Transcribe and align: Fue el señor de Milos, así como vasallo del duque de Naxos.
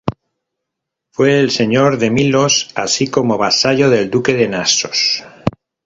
Fue 1.11 1.39
el 1.39 1.51
señor 1.51 1.99
de 1.99 2.09
Milos, 2.09 2.71
así 2.73 3.07
como 3.11 3.37
vasallo 3.37 3.91
del 3.91 4.09
duque 4.09 4.33
de 4.33 4.47
Naxos. 4.47 5.23